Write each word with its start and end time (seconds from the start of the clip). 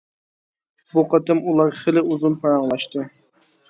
بۇ 0.93 1.03
قېتىم 1.13 1.43
ئۇلار 1.45 1.71
خېلى 1.83 2.07
ئۇزۇن 2.09 2.43
پاراڭلاشتى. 2.43 3.09